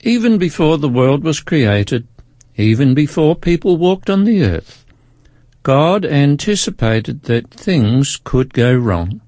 Even 0.00 0.38
before 0.38 0.76
the 0.76 0.88
world 0.88 1.22
was 1.22 1.38
created, 1.38 2.08
even 2.56 2.94
before 2.94 3.36
people 3.36 3.76
walked 3.76 4.10
on 4.10 4.24
the 4.24 4.42
earth, 4.42 4.84
God 5.62 6.04
anticipated 6.04 7.22
that 7.30 7.52
things 7.52 8.18
could 8.24 8.52
go 8.52 8.74
wrong. 8.74 9.20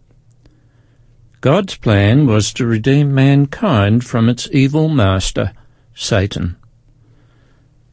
God's 1.41 1.77
plan 1.77 2.27
was 2.27 2.53
to 2.55 2.67
redeem 2.67 3.15
mankind 3.15 4.05
from 4.05 4.29
its 4.29 4.49
evil 4.51 4.89
master, 4.89 5.53
Satan. 5.95 6.57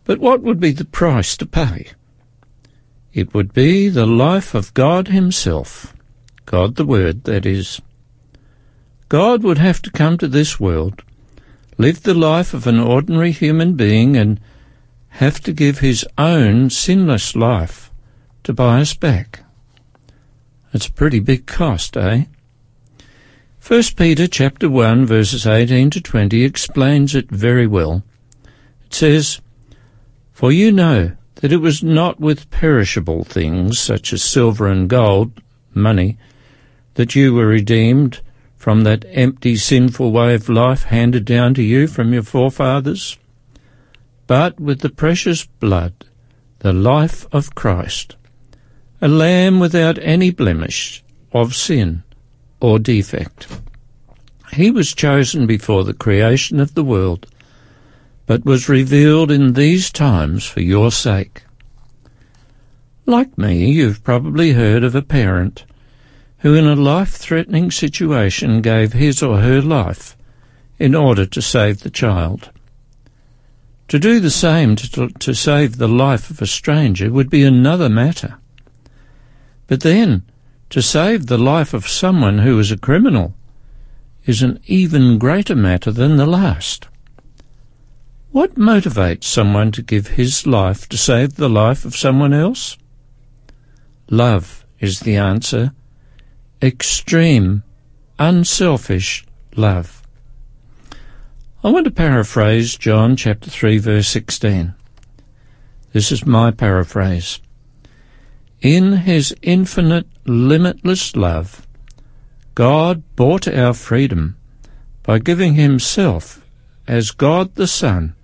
But 0.03 0.17
what 0.17 0.41
would 0.41 0.59
be 0.59 0.71
the 0.71 0.83
price 0.83 1.37
to 1.37 1.45
pay? 1.45 1.89
It 3.13 3.35
would 3.35 3.53
be 3.53 3.87
the 3.87 4.07
life 4.07 4.55
of 4.55 4.73
God 4.73 5.09
Himself. 5.09 5.93
God 6.49 6.77
the 6.77 6.85
Word, 6.85 7.25
that 7.25 7.45
is. 7.45 7.79
God 9.07 9.43
would 9.43 9.59
have 9.59 9.83
to 9.83 9.91
come 9.91 10.17
to 10.17 10.27
this 10.27 10.59
world, 10.59 11.03
live 11.77 12.01
the 12.01 12.15
life 12.15 12.55
of 12.55 12.65
an 12.65 12.79
ordinary 12.79 13.31
human 13.31 13.75
being, 13.75 14.17
and 14.17 14.39
have 15.09 15.39
to 15.41 15.53
give 15.53 15.77
his 15.77 16.03
own 16.17 16.71
sinless 16.71 17.35
life 17.35 17.91
to 18.41 18.51
buy 18.51 18.81
us 18.81 18.95
back. 18.95 19.41
It's 20.73 20.87
a 20.87 20.91
pretty 20.91 21.19
big 21.19 21.45
cost, 21.45 21.95
eh? 21.95 22.25
First 23.59 23.95
Peter 23.95 24.25
chapter 24.25 24.71
1 24.71 25.05
verses 25.05 25.45
18 25.45 25.91
to 25.91 26.01
20 26.01 26.43
explains 26.43 27.13
it 27.13 27.29
very 27.29 27.67
well. 27.67 28.01
It 28.87 28.95
says, 28.95 29.39
For 30.31 30.51
you 30.51 30.71
know 30.71 31.11
that 31.35 31.51
it 31.51 31.57
was 31.57 31.83
not 31.83 32.19
with 32.19 32.49
perishable 32.49 33.23
things 33.23 33.77
such 33.77 34.13
as 34.13 34.23
silver 34.23 34.65
and 34.65 34.89
gold, 34.89 35.43
money, 35.75 36.17
that 36.99 37.15
you 37.15 37.33
were 37.33 37.47
redeemed 37.47 38.19
from 38.57 38.83
that 38.83 39.05
empty 39.11 39.55
sinful 39.55 40.11
way 40.11 40.35
of 40.35 40.49
life 40.49 40.83
handed 40.83 41.23
down 41.23 41.53
to 41.53 41.63
you 41.63 41.87
from 41.87 42.11
your 42.11 42.21
forefathers, 42.21 43.17
but 44.27 44.59
with 44.59 44.81
the 44.81 44.89
precious 44.89 45.45
blood, 45.45 45.93
the 46.59 46.73
life 46.73 47.25
of 47.31 47.55
Christ, 47.55 48.17
a 48.99 49.07
lamb 49.07 49.61
without 49.61 49.97
any 49.99 50.29
blemish 50.29 51.01
of 51.31 51.55
sin 51.55 52.03
or 52.59 52.79
defect. 52.79 53.47
He 54.51 54.69
was 54.69 54.93
chosen 54.93 55.47
before 55.47 55.85
the 55.85 55.93
creation 55.93 56.59
of 56.59 56.73
the 56.73 56.83
world, 56.83 57.27
but 58.25 58.43
was 58.43 58.67
revealed 58.67 59.31
in 59.31 59.53
these 59.53 59.89
times 59.89 60.45
for 60.45 60.59
your 60.59 60.91
sake. 60.91 61.43
Like 63.05 63.37
me, 63.37 63.71
you've 63.71 64.03
probably 64.03 64.51
heard 64.51 64.83
of 64.83 64.95
a 64.95 65.01
parent 65.01 65.63
who 66.39 66.53
in 66.53 66.65
a 66.65 66.75
life-threatening 66.75 67.71
situation 67.71 68.61
gave 68.61 68.93
his 68.93 69.21
or 69.21 69.39
her 69.39 69.61
life 69.61 70.15
in 70.77 70.95
order 70.95 71.25
to 71.25 71.41
save 71.41 71.81
the 71.81 71.89
child. 71.89 72.51
To 73.89 73.99
do 73.99 74.19
the 74.19 74.29
same 74.29 74.75
to, 74.75 75.09
to 75.09 75.33
save 75.33 75.77
the 75.77 75.87
life 75.87 76.29
of 76.29 76.41
a 76.41 76.47
stranger 76.47 77.11
would 77.11 77.29
be 77.29 77.43
another 77.43 77.89
matter. 77.89 78.37
But 79.67 79.81
then, 79.81 80.23
to 80.69 80.81
save 80.81 81.25
the 81.25 81.37
life 81.37 81.73
of 81.73 81.87
someone 81.87 82.39
who 82.39 82.59
is 82.59 82.71
a 82.71 82.77
criminal 82.77 83.35
is 84.25 84.43
an 84.43 84.59
even 84.67 85.17
greater 85.17 85.55
matter 85.55 85.91
than 85.91 86.17
the 86.17 86.27
last. 86.27 86.87
What 88.31 88.55
motivates 88.55 89.23
someone 89.23 89.71
to 89.71 89.81
give 89.81 90.09
his 90.09 90.45
life 90.45 90.87
to 90.89 90.97
save 90.97 91.35
the 91.35 91.49
life 91.49 91.83
of 91.83 91.97
someone 91.97 92.31
else? 92.31 92.77
Love 94.11 94.65
is 94.79 94.99
the 94.99 95.17
answer. 95.17 95.73
Extreme, 96.61 97.63
unselfish 98.17 99.25
love. 99.55 100.05
I 101.63 101.69
want 101.69 101.85
to 101.85 101.91
paraphrase 101.91 102.75
John 102.75 103.15
chapter 103.15 103.49
3 103.49 103.77
verse 103.77 104.09
16. 104.09 104.73
This 105.93 106.11
is 106.11 106.25
my 106.25 106.51
paraphrase. 106.51 107.39
In 108.59 108.91
his 108.91 109.33
infinite, 109.41 110.05
limitless 110.25 111.15
love, 111.15 111.65
God 112.55 113.03
bought 113.15 113.47
our 113.47 113.73
freedom 113.73 114.35
by 115.03 115.19
giving 115.19 115.53
himself 115.53 116.45
as 116.89 117.11
God 117.11 117.55
the 117.55 117.67
Son 117.67 118.15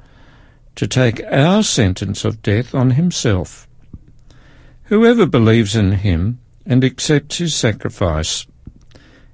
to 0.76 0.88
take 0.88 1.24
our 1.32 1.64
sentence 1.64 2.26
of 2.26 2.42
death 2.42 2.76
on 2.76 2.92
himself. 2.92 3.66
Whoever 4.84 5.26
believes 5.26 5.74
in 5.74 5.94
him 5.94 6.40
and 6.66 6.84
accepts 6.84 7.38
his 7.38 7.54
sacrifice, 7.54 8.48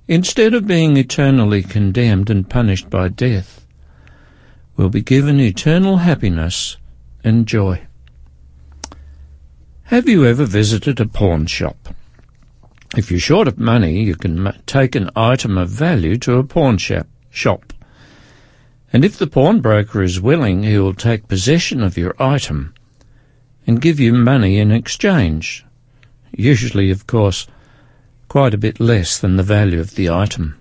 instead 0.07 0.53
of 0.53 0.67
being 0.67 0.97
eternally 0.97 1.63
condemned 1.63 2.29
and 2.29 2.49
punished 2.49 2.89
by 2.89 3.07
death, 3.07 3.65
will 4.75 4.89
be 4.89 5.01
given 5.01 5.39
eternal 5.39 5.97
happiness 5.97 6.77
and 7.23 7.47
joy. 7.47 7.81
Have 9.83 10.07
you 10.07 10.25
ever 10.25 10.45
visited 10.45 10.99
a 10.99 11.05
pawn 11.05 11.45
shop? 11.45 11.89
If 12.97 13.09
you're 13.09 13.19
short 13.19 13.47
of 13.47 13.57
money, 13.57 14.03
you 14.03 14.15
can 14.15 14.53
take 14.65 14.95
an 14.95 15.09
item 15.15 15.57
of 15.57 15.69
value 15.69 16.17
to 16.19 16.37
a 16.37 16.43
pawn 16.43 16.77
shop. 16.77 17.73
And 18.91 19.05
if 19.05 19.17
the 19.17 19.27
pawnbroker 19.27 20.01
is 20.01 20.19
willing, 20.19 20.63
he 20.63 20.77
will 20.77 20.93
take 20.93 21.29
possession 21.29 21.83
of 21.83 21.97
your 21.97 22.15
item 22.19 22.73
and 23.65 23.81
give 23.81 23.99
you 23.99 24.13
money 24.13 24.57
in 24.57 24.71
exchange. 24.71 25.65
Usually, 26.31 26.91
of 26.91 27.07
course, 27.07 27.47
quite 28.27 28.53
a 28.53 28.57
bit 28.57 28.79
less 28.79 29.17
than 29.17 29.35
the 29.35 29.43
value 29.43 29.79
of 29.79 29.95
the 29.95 30.09
item. 30.09 30.57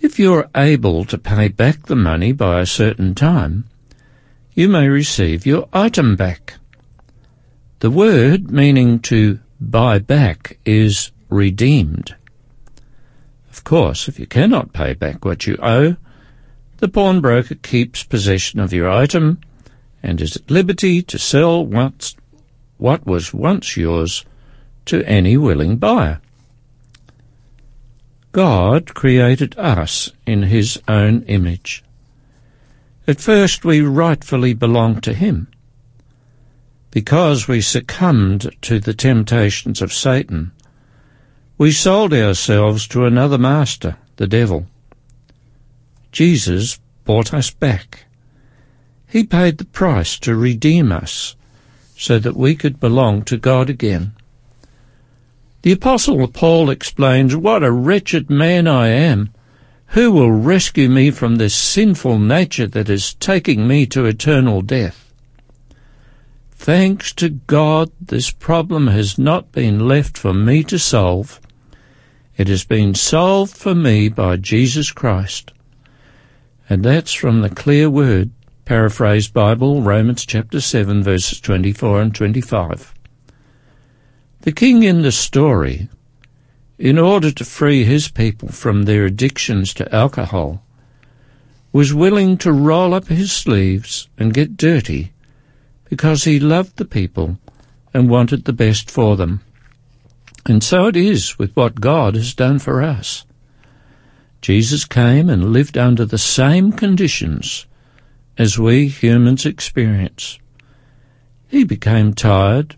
If 0.00 0.18
you're 0.18 0.48
able 0.54 1.04
to 1.06 1.18
pay 1.18 1.48
back 1.48 1.86
the 1.86 1.96
money 1.96 2.32
by 2.32 2.60
a 2.60 2.66
certain 2.66 3.14
time, 3.14 3.64
you 4.54 4.68
may 4.68 4.88
receive 4.88 5.44
your 5.44 5.68
item 5.72 6.16
back. 6.16 6.54
The 7.80 7.90
word 7.90 8.50
meaning 8.50 9.00
to 9.00 9.40
buy 9.60 9.98
back 9.98 10.58
is 10.64 11.10
redeemed. 11.28 12.14
Of 13.50 13.64
course, 13.64 14.08
if 14.08 14.18
you 14.18 14.26
cannot 14.26 14.72
pay 14.72 14.94
back 14.94 15.24
what 15.24 15.46
you 15.46 15.58
owe, 15.62 15.96
the 16.78 16.88
pawnbroker 16.88 17.56
keeps 17.56 18.02
possession 18.02 18.60
of 18.60 18.72
your 18.72 18.90
item 18.90 19.40
and 20.02 20.20
is 20.20 20.36
at 20.36 20.50
liberty 20.50 21.02
to 21.02 21.18
sell 21.18 21.64
what, 21.64 22.14
what 22.78 23.06
was 23.06 23.32
once 23.32 23.76
yours 23.76 24.24
to 24.86 25.04
any 25.04 25.36
willing 25.36 25.76
buyer. 25.76 26.20
God 28.32 28.94
created 28.94 29.56
us 29.58 30.10
in 30.26 30.42
his 30.44 30.80
own 30.86 31.22
image. 31.22 31.82
At 33.08 33.20
first 33.20 33.64
we 33.64 33.80
rightfully 33.80 34.52
belonged 34.52 35.02
to 35.04 35.14
him. 35.14 35.48
Because 36.90 37.46
we 37.46 37.60
succumbed 37.60 38.50
to 38.62 38.80
the 38.80 38.94
temptations 38.94 39.80
of 39.80 39.92
Satan, 39.92 40.52
we 41.58 41.72
sold 41.72 42.12
ourselves 42.12 42.86
to 42.88 43.06
another 43.06 43.38
master, 43.38 43.96
the 44.16 44.26
devil. 44.26 44.66
Jesus 46.12 46.78
bought 47.04 47.32
us 47.32 47.50
back. 47.50 48.04
He 49.08 49.24
paid 49.24 49.58
the 49.58 49.64
price 49.64 50.18
to 50.20 50.34
redeem 50.34 50.90
us 50.90 51.35
so 51.96 52.18
that 52.18 52.36
we 52.36 52.54
could 52.54 52.78
belong 52.78 53.22
to 53.22 53.36
God 53.36 53.70
again. 53.70 54.12
The 55.62 55.72
Apostle 55.72 56.28
Paul 56.28 56.70
explains, 56.70 57.34
What 57.34 57.64
a 57.64 57.72
wretched 57.72 58.30
man 58.30 58.68
I 58.68 58.88
am! 58.88 59.30
Who 59.88 60.12
will 60.12 60.30
rescue 60.30 60.88
me 60.88 61.10
from 61.10 61.36
this 61.36 61.54
sinful 61.54 62.18
nature 62.18 62.66
that 62.66 62.88
is 62.88 63.14
taking 63.14 63.66
me 63.66 63.86
to 63.86 64.04
eternal 64.04 64.60
death? 64.60 65.12
Thanks 66.52 67.12
to 67.14 67.30
God, 67.30 67.90
this 68.00 68.30
problem 68.30 68.88
has 68.88 69.18
not 69.18 69.52
been 69.52 69.86
left 69.86 70.18
for 70.18 70.34
me 70.34 70.64
to 70.64 70.78
solve. 70.78 71.40
It 72.36 72.48
has 72.48 72.64
been 72.64 72.94
solved 72.94 73.56
for 73.56 73.74
me 73.74 74.08
by 74.08 74.36
Jesus 74.36 74.90
Christ. 74.90 75.52
And 76.68 76.82
that's 76.82 77.12
from 77.12 77.40
the 77.40 77.50
clear 77.50 77.88
word, 77.88 78.30
paraphrased 78.66 79.32
Bible, 79.32 79.80
Romans 79.80 80.26
chapter 80.26 80.60
7, 80.60 81.00
verses 81.00 81.40
24 81.40 82.00
and 82.02 82.12
25. 82.12 82.92
The 84.40 84.50
king 84.50 84.82
in 84.82 85.02
the 85.02 85.12
story, 85.12 85.88
in 86.76 86.98
order 86.98 87.30
to 87.30 87.44
free 87.44 87.84
his 87.84 88.08
people 88.08 88.48
from 88.48 88.82
their 88.82 89.04
addictions 89.04 89.72
to 89.74 89.94
alcohol, 89.94 90.64
was 91.72 91.94
willing 91.94 92.36
to 92.38 92.52
roll 92.52 92.92
up 92.92 93.06
his 93.06 93.30
sleeves 93.30 94.08
and 94.18 94.34
get 94.34 94.56
dirty 94.56 95.12
because 95.84 96.24
he 96.24 96.40
loved 96.40 96.76
the 96.76 96.84
people 96.84 97.38
and 97.94 98.10
wanted 98.10 98.46
the 98.46 98.52
best 98.52 98.90
for 98.90 99.16
them. 99.16 99.42
And 100.44 100.64
so 100.64 100.88
it 100.88 100.96
is 100.96 101.38
with 101.38 101.54
what 101.54 101.80
God 101.80 102.16
has 102.16 102.34
done 102.34 102.58
for 102.58 102.82
us. 102.82 103.24
Jesus 104.40 104.84
came 104.84 105.30
and 105.30 105.52
lived 105.52 105.78
under 105.78 106.04
the 106.04 106.18
same 106.18 106.72
conditions 106.72 107.64
as 108.38 108.58
we 108.58 108.88
humans 108.88 109.46
experience. 109.46 110.38
He 111.48 111.64
became 111.64 112.12
tired, 112.12 112.76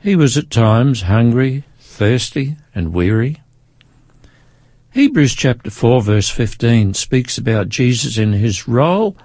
he 0.00 0.16
was 0.16 0.36
at 0.36 0.50
times 0.50 1.02
hungry, 1.02 1.64
thirsty, 1.78 2.56
and 2.74 2.92
weary. 2.92 3.42
Hebrews 4.92 5.34
chapter 5.34 5.70
4 5.70 6.02
verse 6.02 6.30
15 6.30 6.94
speaks 6.94 7.36
about 7.36 7.68
Jesus 7.68 8.16
in 8.16 8.32
his 8.32 8.66
role 8.66 9.16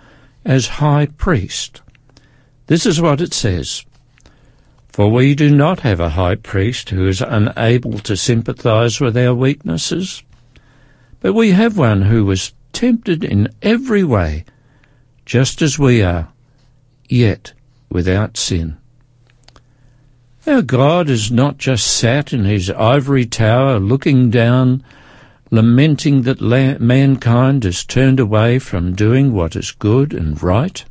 as 0.43 0.67
high 0.79 1.05
priest. 1.05 1.81
This 2.67 2.85
is 2.85 2.99
what 2.99 3.21
it 3.21 3.33
says. 3.33 3.85
For 4.89 5.09
we 5.09 5.35
do 5.35 5.55
not 5.55 5.79
have 5.79 5.99
a 5.99 6.09
high 6.09 6.35
priest 6.35 6.89
who 6.89 7.07
is 7.07 7.21
unable 7.21 7.99
to 7.99 8.15
sympathize 8.15 8.99
with 8.99 9.17
our 9.17 9.33
weaknesses, 9.33 10.23
but 11.19 11.33
we 11.33 11.51
have 11.51 11.77
one 11.77 12.03
who 12.03 12.25
was 12.25 12.53
tempted 12.73 13.23
in 13.23 13.49
every 13.61 14.03
way, 14.03 14.45
just 15.25 15.61
as 15.61 15.79
we 15.79 16.01
are, 16.01 16.27
yet 17.07 17.53
without 17.89 18.37
sin. 18.37 18.77
Our 20.45 20.61
God 20.61 21.09
is 21.09 21.31
not 21.31 21.57
just 21.57 21.87
sat 21.87 22.33
in 22.33 22.43
his 22.43 22.69
ivory 22.69 23.25
tower 23.25 23.79
looking 23.79 24.29
down, 24.29 24.83
lamenting 25.51 26.23
that 26.23 26.41
la- 26.41 26.77
mankind 26.79 27.63
has 27.63 27.85
turned 27.85 28.19
away 28.19 28.59
from 28.59 28.93
doing 28.93 29.31
what 29.31 29.55
is 29.55 29.71
good 29.71 30.13
and 30.13 30.41
right. 30.43 30.83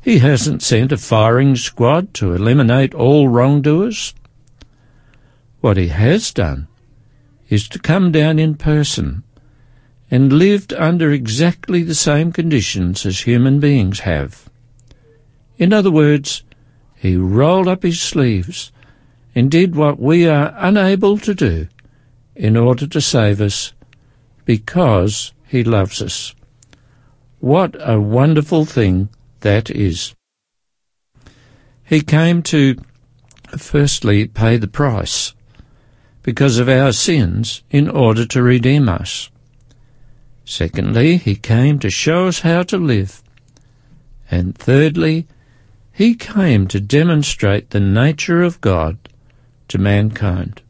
He 0.00 0.20
hasn't 0.20 0.62
sent 0.62 0.92
a 0.92 0.96
firing 0.96 1.54
squad 1.56 2.14
to 2.14 2.32
eliminate 2.32 2.94
all 2.94 3.28
wrongdoers. 3.28 4.14
What 5.60 5.76
he 5.76 5.88
has 5.88 6.32
done 6.32 6.68
is 7.50 7.68
to 7.68 7.78
come 7.78 8.10
down 8.10 8.38
in 8.38 8.54
person 8.54 9.22
and 10.10 10.32
lived 10.32 10.72
under 10.72 11.12
exactly 11.12 11.82
the 11.82 11.94
same 11.94 12.32
conditions 12.32 13.06
as 13.06 13.20
human 13.20 13.60
beings 13.60 14.00
have. 14.00 14.48
In 15.56 15.72
other 15.72 15.90
words, 15.90 16.42
he 16.96 17.16
rolled 17.16 17.68
up 17.68 17.82
his 17.82 18.00
sleeves 18.00 18.72
and 19.34 19.50
did 19.50 19.76
what 19.76 20.00
we 20.00 20.26
are 20.26 20.54
unable 20.56 21.16
to 21.18 21.34
do 21.34 21.68
in 22.34 22.56
order 22.56 22.86
to 22.86 23.00
save 23.00 23.40
us 23.40 23.72
because 24.44 25.32
he 25.46 25.62
loves 25.62 26.02
us. 26.02 26.34
What 27.38 27.76
a 27.78 28.00
wonderful 28.00 28.64
thing 28.64 29.08
that 29.40 29.70
is. 29.70 30.14
He 31.84 32.00
came 32.00 32.42
to 32.44 32.76
firstly 33.56 34.26
pay 34.26 34.56
the 34.56 34.68
price 34.68 35.34
because 36.22 36.58
of 36.58 36.68
our 36.68 36.92
sins 36.92 37.62
in 37.70 37.88
order 37.88 38.26
to 38.26 38.42
redeem 38.42 38.88
us. 38.88 39.30
Secondly, 40.44 41.16
he 41.16 41.36
came 41.36 41.78
to 41.78 41.90
show 41.90 42.26
us 42.26 42.40
how 42.40 42.62
to 42.64 42.76
live. 42.76 43.22
And 44.30 44.56
thirdly, 44.56 45.26
he 45.92 46.14
came 46.14 46.66
to 46.68 46.80
demonstrate 46.80 47.70
the 47.70 47.80
nature 47.80 48.42
of 48.42 48.60
God 48.60 48.98
to 49.68 49.78
mankind. 49.78 50.62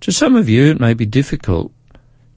To 0.00 0.12
some 0.12 0.36
of 0.36 0.48
you, 0.48 0.70
it 0.70 0.80
may 0.80 0.94
be 0.94 1.06
difficult 1.06 1.72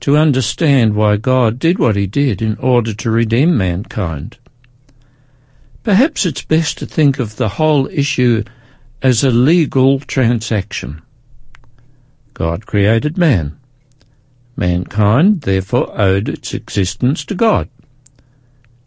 to 0.02 0.18
understand 0.18 0.96
why 0.96 1.18
God 1.18 1.58
did 1.58 1.80
what 1.80 1.96
he 1.96 2.08
did 2.08 2.42
in 2.42 2.58
order 2.58 2.94
to 2.94 3.10
redeem 3.10 3.58
mankind. 3.58 4.38
Perhaps 5.84 6.26
it's 6.26 6.42
best 6.42 6.78
to 6.80 6.86
think 6.86 7.20
of 7.20 7.36
the 7.36 7.50
whole 7.50 7.88
issue 7.88 8.44
as 9.02 9.24
a 9.24 9.32
legal 9.32 10.00
transaction. 10.00 11.02
God 12.34 12.66
created 12.66 13.18
man. 13.18 13.60
Mankind 14.56 15.42
therefore 15.42 15.92
owed 16.00 16.30
its 16.30 16.54
existence 16.54 17.26
to 17.26 17.36
God. 17.36 17.70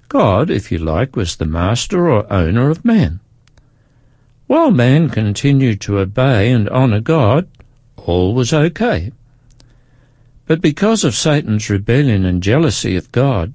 God, 0.08 0.48
if 0.50 0.72
you 0.72 0.78
like, 0.78 1.16
was 1.16 1.36
the 1.36 1.44
master 1.44 2.08
or 2.08 2.30
owner 2.32 2.70
of 2.70 2.84
man. 2.84 3.20
While 4.46 4.70
man 4.70 5.10
continued 5.10 5.82
to 5.82 5.98
obey 5.98 6.50
and 6.50 6.68
honour 6.70 7.00
God, 7.00 7.48
all 7.96 8.34
was 8.34 8.54
okay. 8.54 9.12
But 10.46 10.62
because 10.62 11.04
of 11.04 11.14
Satan's 11.14 11.68
rebellion 11.68 12.24
and 12.24 12.42
jealousy 12.42 12.96
of 12.96 13.12
God, 13.12 13.52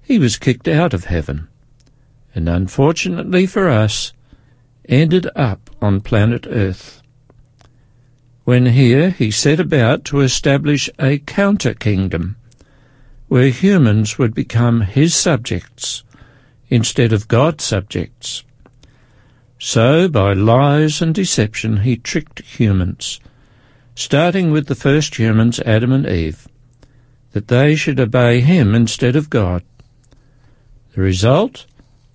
he 0.00 0.20
was 0.20 0.36
kicked 0.36 0.68
out 0.68 0.94
of 0.94 1.06
heaven, 1.06 1.48
and 2.32 2.48
unfortunately 2.48 3.46
for 3.46 3.68
us, 3.68 4.12
ended 4.88 5.28
up 5.34 5.68
on 5.82 6.00
planet 6.00 6.46
Earth. 6.48 6.97
When 8.48 8.64
here 8.64 9.10
he 9.10 9.30
set 9.30 9.60
about 9.60 10.06
to 10.06 10.22
establish 10.22 10.88
a 10.98 11.18
counter 11.18 11.74
kingdom 11.74 12.36
where 13.26 13.50
humans 13.50 14.16
would 14.16 14.32
become 14.32 14.80
his 14.80 15.14
subjects 15.14 16.02
instead 16.70 17.12
of 17.12 17.28
God's 17.28 17.64
subjects. 17.64 18.44
So, 19.58 20.08
by 20.08 20.32
lies 20.32 21.02
and 21.02 21.14
deception, 21.14 21.80
he 21.82 21.98
tricked 21.98 22.40
humans, 22.40 23.20
starting 23.94 24.50
with 24.50 24.66
the 24.66 24.74
first 24.74 25.16
humans, 25.16 25.60
Adam 25.66 25.92
and 25.92 26.06
Eve, 26.06 26.48
that 27.32 27.48
they 27.48 27.76
should 27.76 28.00
obey 28.00 28.40
him 28.40 28.74
instead 28.74 29.14
of 29.14 29.28
God. 29.28 29.62
The 30.94 31.02
result 31.02 31.66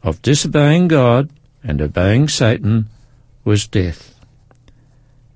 of 0.02 0.24
disobeying 0.24 0.88
God 0.88 1.30
and 1.64 1.80
obeying 1.80 2.28
Satan 2.28 2.90
was 3.46 3.68
death. 3.68 4.14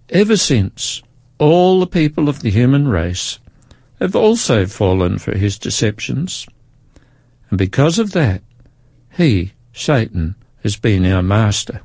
Ever 0.10 0.38
since, 0.38 1.02
all 1.38 1.82
the 1.82 1.88
people 1.88 2.30
of 2.30 2.39
the 2.41 2.50
human 2.50 2.88
race 2.88 3.39
have 4.00 4.15
also 4.15 4.65
fallen 4.65 5.17
for 5.17 5.38
his 5.38 5.60
deceptions. 5.60 6.48
And 7.50 7.58
because 7.58 8.00
of 8.00 8.12
that, 8.13 8.41
he, 9.12 9.54
Satan, 9.74 10.36
has 10.63 10.78
been 10.78 11.06
our 11.06 11.22
master. 11.22 11.82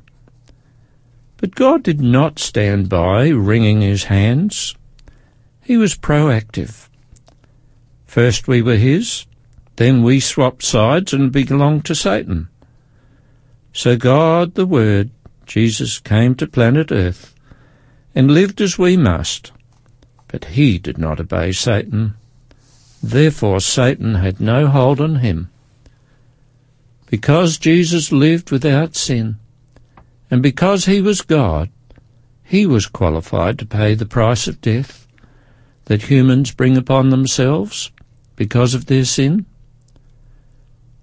But 1.37 1.55
God 1.55 1.83
did 1.83 1.99
not 1.99 2.39
stand 2.39 2.87
by 2.87 3.27
wringing 3.29 3.81
his 3.81 4.05
hands. 4.05 4.73
He 5.61 5.75
was 5.75 5.97
proactive. 5.97 6.87
First 8.05 8.47
we 8.47 8.61
were 8.61 8.77
his, 8.77 9.25
then 9.75 10.01
we 10.01 10.21
swapped 10.21 10.63
sides 10.63 11.11
and 11.11 11.31
belonged 11.31 11.83
to 11.85 11.95
Satan. 11.95 12.47
So 13.73 13.97
God, 13.97 14.53
the 14.53 14.67
Word, 14.67 15.09
Jesus, 15.45 15.99
came 15.99 16.35
to 16.35 16.47
planet 16.47 16.91
Earth 16.91 17.32
and 18.15 18.31
lived 18.31 18.61
as 18.61 18.77
we 18.77 18.95
must, 18.95 19.51
but 20.27 20.45
he 20.45 20.77
did 20.77 20.97
not 20.97 21.19
obey 21.19 21.51
Satan. 21.51 22.15
Therefore 23.01 23.59
Satan 23.59 24.15
had 24.15 24.39
no 24.39 24.67
hold 24.67 25.01
on 25.01 25.15
him. 25.15 25.49
Because 27.07 27.57
Jesus 27.57 28.11
lived 28.11 28.49
without 28.49 28.95
sin, 28.95 29.37
and 30.31 30.41
because 30.41 30.85
he 30.85 31.01
was 31.01 31.21
God, 31.21 31.69
he 32.43 32.65
was 32.65 32.87
qualified 32.87 33.59
to 33.59 33.65
pay 33.65 33.93
the 33.93 34.05
price 34.05 34.47
of 34.47 34.61
death 34.61 35.07
that 35.85 36.03
humans 36.03 36.51
bring 36.51 36.77
upon 36.77 37.09
themselves 37.09 37.91
because 38.35 38.73
of 38.73 38.85
their 38.85 39.05
sin. 39.05 39.45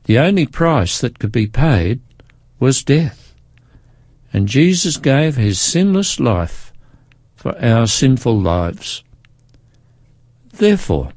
The 0.05 0.19
only 0.19 0.47
price 0.47 1.01
that 1.01 1.19
could 1.19 1.33
be 1.33 1.47
paid 1.47 2.01
was 2.59 2.83
death, 2.83 3.35
and 4.33 4.49
Jesus 4.49 4.97
gave 4.97 5.37
his 5.37 5.61
sinless 5.61 6.19
life 6.19 6.70
for 7.41 7.59
our 7.65 7.87
sinful 7.87 8.39
lives. 8.39 9.03
Therefore, 10.53 11.11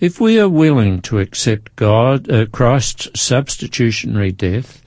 if 0.00 0.20
we 0.20 0.40
are 0.40 0.48
willing 0.48 1.00
to 1.02 1.20
accept 1.20 1.76
God, 1.76 2.28
uh, 2.28 2.46
Christ's 2.46 3.20
substitutionary 3.20 4.32
death 4.32 4.82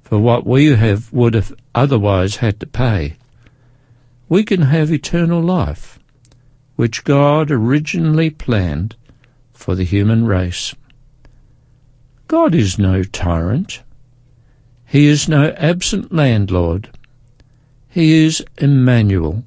for 0.00 0.20
what 0.20 0.46
we 0.46 0.66
have 0.66 1.12
would 1.12 1.34
have 1.34 1.52
otherwise 1.74 2.36
had 2.36 2.60
to 2.60 2.66
pay, 2.68 3.16
we 4.28 4.44
can 4.44 4.62
have 4.62 4.92
eternal 4.92 5.42
life, 5.42 5.98
which 6.76 7.02
God 7.02 7.50
originally 7.50 8.30
planned 8.30 8.94
for 9.52 9.74
the 9.74 9.82
human 9.82 10.24
race. 10.24 10.72
God 12.28 12.54
is 12.54 12.78
no 12.78 13.02
tyrant. 13.02 13.82
He 14.86 15.08
is 15.08 15.28
no 15.28 15.50
absent 15.56 16.12
landlord. 16.14 16.90
He 17.88 18.24
is 18.24 18.44
Emmanuel, 18.58 19.42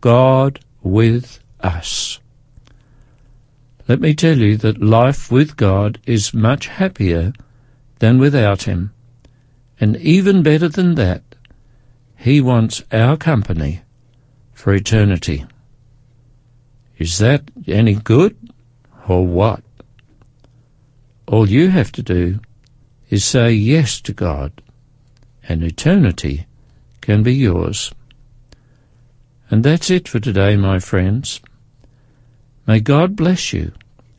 God 0.00 0.60
with 0.82 1.40
us. 1.60 2.20
Let 3.88 4.00
me 4.00 4.14
tell 4.14 4.38
you 4.38 4.56
that 4.58 4.80
life 4.80 5.32
with 5.32 5.56
God 5.56 5.98
is 6.06 6.32
much 6.32 6.68
happier 6.68 7.32
than 7.98 8.18
without 8.18 8.62
Him. 8.62 8.92
And 9.80 9.96
even 9.96 10.42
better 10.42 10.68
than 10.68 10.94
that, 10.94 11.22
He 12.16 12.40
wants 12.40 12.82
our 12.92 13.16
company 13.16 13.82
for 14.52 14.72
eternity. 14.74 15.44
Is 16.98 17.18
that 17.18 17.50
any 17.66 17.94
good 17.94 18.36
or 19.08 19.26
what? 19.26 19.62
All 21.26 21.48
you 21.48 21.70
have 21.70 21.92
to 21.92 22.02
do 22.02 22.40
is 23.08 23.24
say 23.24 23.52
yes 23.52 24.00
to 24.02 24.12
God, 24.12 24.62
and 25.48 25.62
eternity 25.62 26.46
can 27.00 27.22
be 27.22 27.34
yours. 27.34 27.92
And 29.50 29.64
that's 29.64 29.90
it 29.90 30.06
for 30.06 30.20
today, 30.20 30.56
my 30.56 30.78
friends. 30.78 31.40
May 32.66 32.78
God 32.78 33.16
bless 33.16 33.52
you 33.52 33.72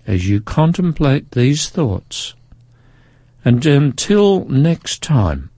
as 0.05 0.27
you 0.27 0.41
contemplate 0.41 1.31
these 1.31 1.69
thoughts. 1.69 2.33
And 3.45 3.65
um, 3.65 3.83
until 3.83 4.45
next 4.45 5.01
time, 5.01 5.49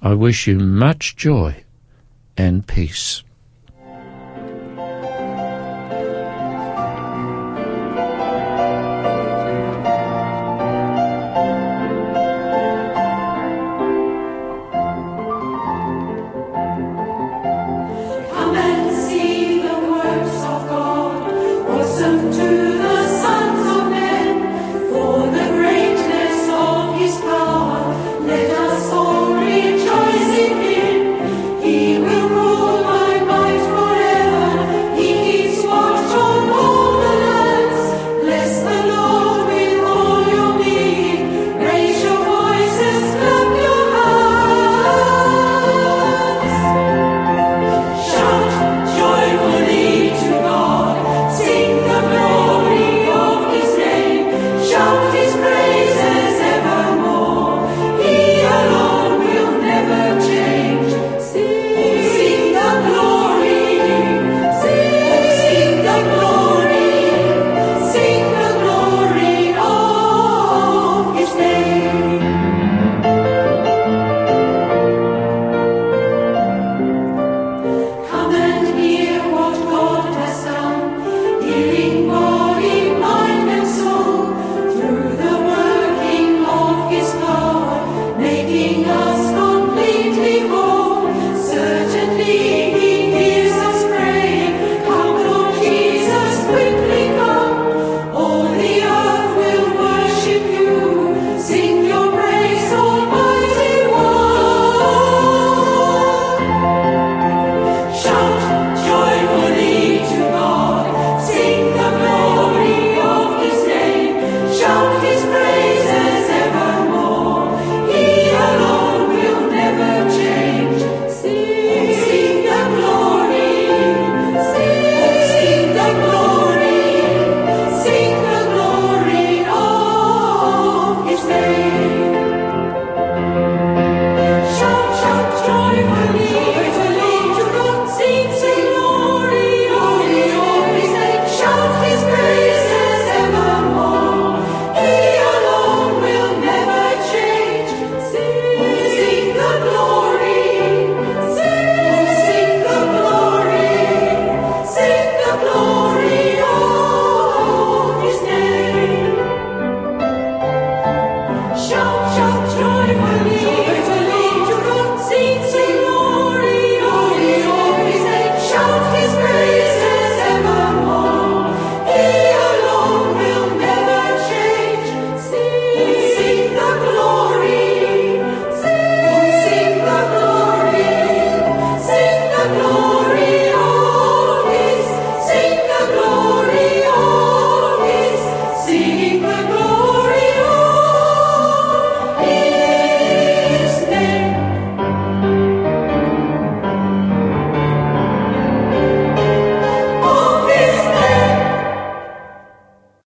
I 0.00 0.14
wish 0.14 0.46
you 0.46 0.58
much 0.58 1.14
joy 1.14 1.64
and 2.36 2.66
peace. 2.66 3.22